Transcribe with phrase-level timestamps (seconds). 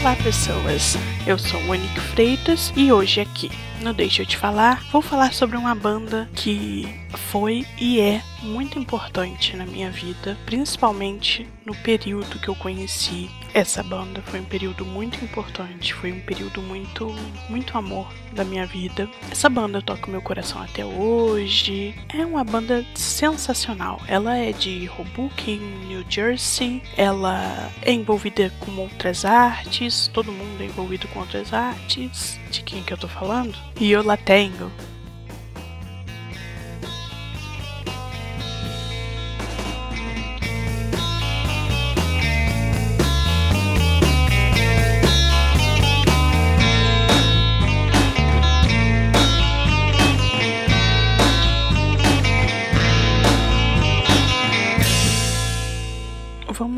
[0.00, 0.96] Olá pessoas,
[1.26, 3.50] eu sou Monique Freitas e hoje aqui
[3.80, 6.88] no Deixa eu te falar, vou falar sobre uma banda que
[7.30, 13.82] foi e é muito importante na minha vida, principalmente no período que eu conheci essa
[13.82, 14.22] banda.
[14.22, 17.14] Foi um período muito importante, foi um período muito,
[17.48, 19.08] muito amor da minha vida.
[19.30, 21.94] Essa banda toca meu coração até hoje.
[22.14, 24.00] É uma banda sensacional.
[24.06, 25.58] Ela é de Hoboken,
[25.88, 26.82] New Jersey.
[26.96, 30.08] Ela é envolvida com outras artes.
[30.08, 32.38] Todo mundo é envolvido com outras artes.
[32.50, 33.69] De quem que eu tô falando?
[33.78, 34.70] E eu lá tenho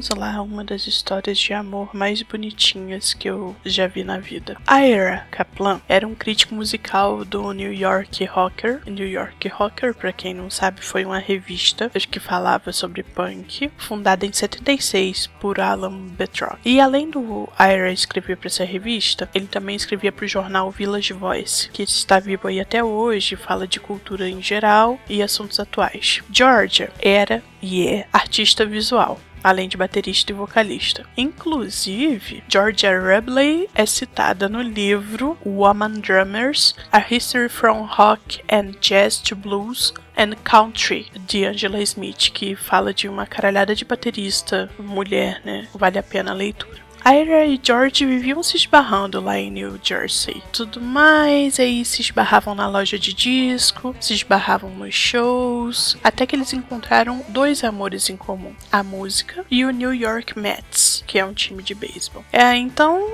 [0.00, 4.56] vamos lá uma das histórias de amor mais bonitinhas que eu já vi na vida.
[4.66, 8.80] Ira Kaplan era um crítico musical do New York Rocker.
[8.86, 14.24] New York Rocker, para quem não sabe, foi uma revista que falava sobre punk, fundada
[14.24, 16.58] em 76 por Alan Betrock.
[16.64, 21.12] E além do Ira escrever para essa revista, ele também escrevia para o jornal Village
[21.12, 26.22] Voice, que está vivo aí até hoje, fala de cultura em geral e assuntos atuais.
[26.32, 31.04] Georgia era e é artista visual além de baterista e vocalista.
[31.16, 39.18] Inclusive, Georgia Rubley é citada no livro Woman Drummers: A History from Rock and Jazz
[39.18, 45.40] to Blues and Country de Angela Smith, que fala de uma caralhada de baterista mulher,
[45.44, 45.68] né?
[45.74, 46.89] Vale a pena a leitura.
[47.04, 50.42] Ira e George viviam se esbarrando lá em New Jersey.
[50.52, 56.36] Tudo mais, aí se esbarravam na loja de disco, se esbarravam nos shows, até que
[56.36, 61.24] eles encontraram dois amores em comum: a música e o New York Mets, que é
[61.24, 62.24] um time de beisebol.
[62.32, 63.04] É, então,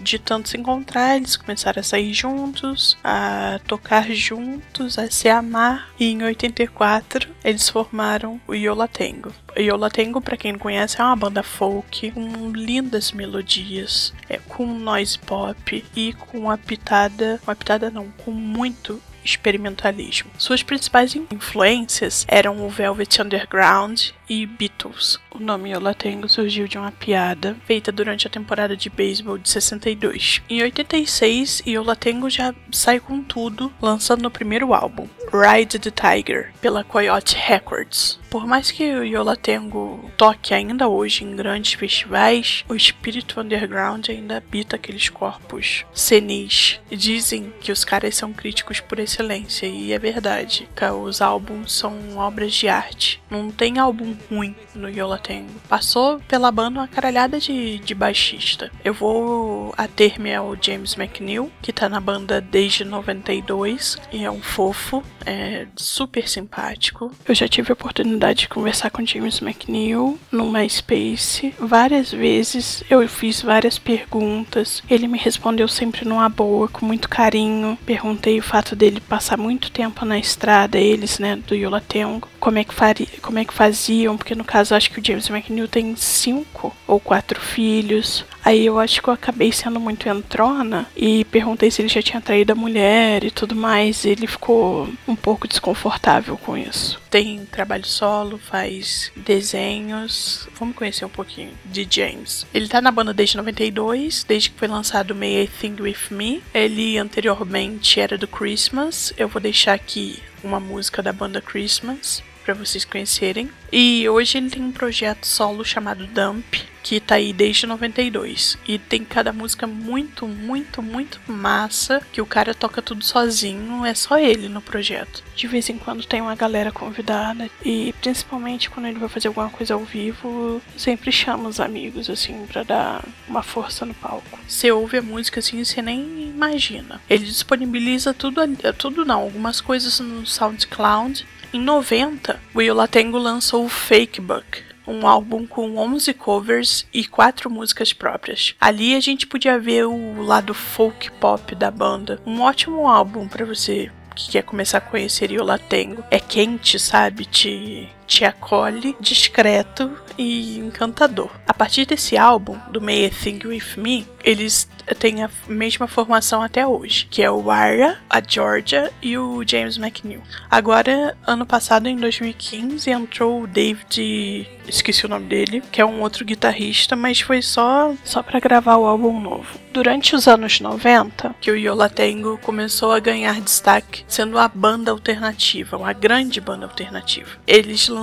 [0.00, 5.88] de tanto se encontrar, eles começaram a sair juntos, a tocar juntos, a se amar,
[6.00, 9.32] e em 84 eles formaram o Yola Tango.
[9.56, 14.66] Yola Tango, para quem não conhece, é uma banda folk com lindas melodias, é, com
[14.66, 20.30] noise pop e com uma pitada, uma pitada não, com muito experimentalismo.
[20.38, 25.20] Suas principais influências eram o Velvet Underground e Beatles.
[25.30, 29.50] O nome Yola Tango surgiu de uma piada feita durante a temporada de beisebol de
[29.50, 30.40] 62.
[30.48, 36.50] Em 86, Yola Tango já sai com tudo, lançando o primeiro álbum, Ride the Tiger,
[36.62, 38.22] pela Coyote Records.
[38.30, 44.08] Por mais que o Yola Tengo toque ainda hoje em grandes festivais, o espírito underground
[44.08, 46.80] ainda habita aqueles corpos senis.
[46.90, 50.66] Dizem que os caras são críticos por excelência, e é verdade.
[51.02, 53.22] Os álbuns são obras de arte.
[53.28, 55.48] Não tem álbum ruim no Yola Tengo.
[55.68, 58.70] Passou pela banda uma caralhada de, de baixista.
[58.84, 64.40] Eu vou ater-me ao James McNeil, que tá na banda desde 92, e é um
[64.40, 67.12] fofo, é super simpático.
[67.26, 71.54] Eu já tive a oportunidade de conversar com James McNeil no MySpace.
[71.58, 74.82] Várias vezes eu fiz várias perguntas.
[74.88, 77.78] Ele me respondeu sempre numa boa, com muito carinho.
[77.84, 82.28] Perguntei o fato dele passar muito tempo na estrada, eles, né, do Yolatengo.
[82.40, 85.28] Como é que faria, como é que faziam, porque no caso acho que o James
[85.28, 88.24] McNeil tem cinco ou quatro filhos.
[88.44, 92.20] Aí eu acho que eu acabei sendo muito entrona e perguntei se ele já tinha
[92.20, 94.04] traído a mulher e tudo mais.
[94.04, 97.00] E ele ficou um pouco desconfortável com isso.
[97.08, 100.48] Tem trabalho solo, faz desenhos.
[100.58, 102.46] Vamos conhecer um pouquinho de James.
[102.52, 106.42] Ele tá na banda desde 92, desde que foi lançado May I Think With Me.
[106.52, 109.12] Ele anteriormente era do Christmas.
[109.16, 113.50] Eu vou deixar aqui uma música da banda Christmas para vocês conhecerem.
[113.70, 118.58] E hoje ele tem um projeto solo chamado Dump, que tá aí desde 92.
[118.66, 123.94] E tem cada música muito, muito, muito massa, que o cara toca tudo sozinho, é
[123.94, 125.22] só ele no projeto.
[125.34, 129.48] De vez em quando tem uma galera convidada, e principalmente quando ele vai fazer alguma
[129.48, 134.38] coisa ao vivo, sempre chama os amigos, assim, pra dar uma força no palco.
[134.46, 137.00] Você ouve a música assim, você nem imagina.
[137.08, 138.40] Ele disponibiliza tudo,
[138.76, 145.06] tudo não, algumas coisas no SoundCloud em 90, Will Latengo lançou o Fake Book, um
[145.06, 148.54] álbum com 11 covers e 4 músicas próprias.
[148.60, 152.20] Ali a gente podia ver o lado folk pop da banda.
[152.24, 156.02] Um ótimo álbum para você que quer começar a conhecer Yola Tengo.
[156.10, 157.24] É quente, sabe?
[157.24, 161.30] Te te acolhe, discreto e encantador.
[161.46, 164.68] A partir desse álbum, do May I Think With Me, eles
[164.98, 169.78] têm a mesma formação até hoje, que é o Arya, a Georgia e o James
[169.78, 170.22] McNeil.
[170.50, 176.02] Agora, ano passado, em 2015, entrou o David, esqueci o nome dele, que é um
[176.02, 179.62] outro guitarrista, mas foi só só para gravar o álbum novo.
[179.72, 184.90] Durante os anos 90, que o Yola Tango começou a ganhar destaque, sendo a banda
[184.90, 187.30] alternativa, uma grande banda alternativa.
[187.46, 188.01] Eles lançaram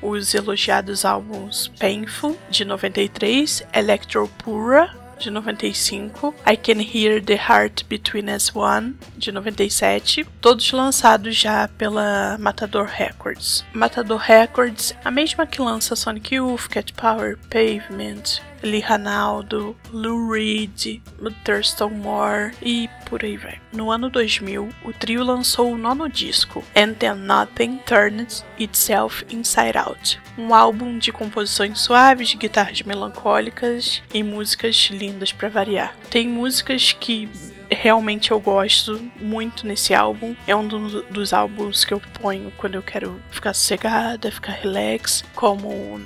[0.00, 7.84] os elogiados álbuns Painful de 93, Electro Pura de 95, I Can Hear the Heart
[7.88, 13.64] Between Us One, de 97, todos lançados já pela Matador Records.
[13.72, 21.00] Matador Records, a mesma que lança Sonic Youth, Cat Power, Pavement, Lee Ranaldo, Lou Reed,
[21.44, 23.60] Thurston Moore e por aí vai.
[23.72, 29.76] No ano 2000, o trio lançou o nono disco, And Then Nothing Turned Itself Inside
[29.76, 35.94] Out, um álbum de composições suaves, guitarras melancólicas e músicas lindas para variar.
[36.10, 37.28] Tem músicas que
[37.70, 40.34] realmente eu gosto muito nesse álbum.
[40.46, 45.24] É um do, dos álbuns que eu ponho quando eu quero ficar sossegada, ficar relax,
[45.34, 46.00] como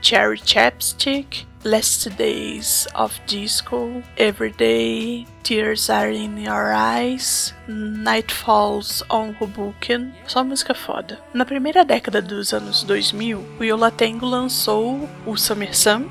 [0.00, 9.36] Cherry Chapstick, Last Days of Disco, Everyday, Tears Are in Your Eyes, Night Falls on
[9.38, 11.20] Hoboken, só música foda.
[11.32, 16.08] Na primeira década dos anos 2000, o Yola Tango lançou o Summer Sun,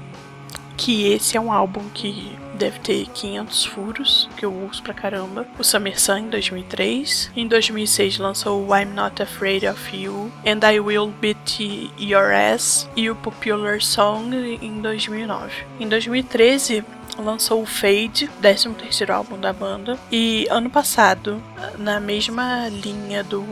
[0.81, 5.45] que esse é um álbum que deve ter 500 furos, que eu uso pra caramba.
[5.59, 7.31] O Summer Sun em 2003.
[7.35, 11.59] Em 2006 lançou o I'm Not Afraid of You and I Will Beat
[11.99, 15.53] Your Ass e o Popular Song em 2009.
[15.79, 16.83] Em 2013
[17.19, 21.41] lançou o Fade, 13 terceiro álbum da banda, e ano passado,
[21.77, 23.45] na mesma linha do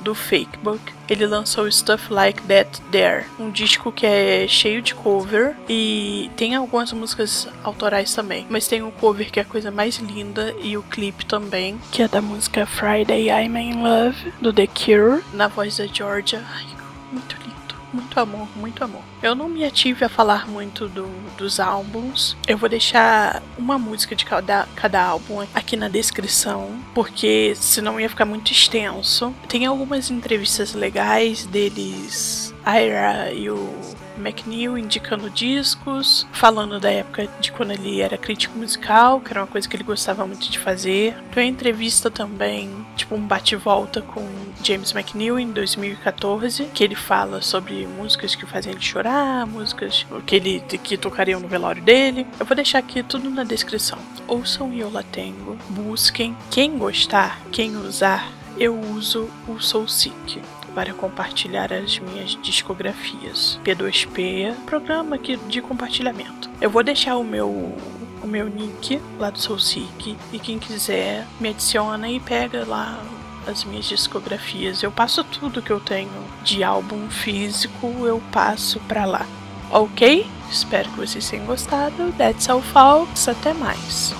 [0.00, 5.56] do Fakebook, ele lançou Stuff Like That There, um disco que é cheio de cover
[5.68, 9.96] e tem algumas músicas autorais também, mas tem o cover que é a coisa mais
[9.96, 14.66] linda e o clipe também, que é da música Friday I'm in Love do The
[14.66, 16.42] Cure, na voz da Georgia.
[16.54, 16.66] Ai,
[17.12, 17.49] muito lindo.
[17.92, 19.02] Muito amor, muito amor.
[19.22, 21.06] Eu não me ative a falar muito do,
[21.36, 22.36] dos álbuns.
[22.46, 28.08] Eu vou deixar uma música de cada, cada álbum aqui na descrição, porque senão ia
[28.08, 29.34] ficar muito extenso.
[29.48, 33.74] Tem algumas entrevistas legais deles, Ira e o
[34.20, 39.46] McNeil indicando discos, falando da época de quando ele era crítico musical, que era uma
[39.46, 41.16] coisa que ele gostava muito de fazer.
[41.32, 44.26] Tem uma entrevista também, tipo um bate-volta com
[44.62, 50.36] James McNeil em 2014, que ele fala sobre músicas que fazem ele chorar, músicas que
[50.36, 52.26] ele que tocariam no velório dele.
[52.38, 53.98] Eu vou deixar aqui tudo na descrição.
[54.26, 56.36] Ouçam Yola Tango, busquem.
[56.50, 60.40] Quem gostar, quem usar, eu uso o Soul Seek
[60.74, 63.58] para compartilhar as minhas discografias.
[63.64, 66.50] P2P, programa aqui de compartilhamento.
[66.60, 67.74] Eu vou deixar o meu
[68.22, 73.02] o meu nick lá do SoulSeek e quem quiser me adiciona e pega lá
[73.46, 74.82] as minhas discografias.
[74.82, 76.10] Eu passo tudo que eu tenho
[76.42, 79.26] de álbum físico, eu passo para lá.
[79.70, 80.26] Ok?
[80.50, 82.12] Espero que vocês tenham gostado.
[82.18, 83.28] That's all, folks.
[83.28, 84.14] Até mais.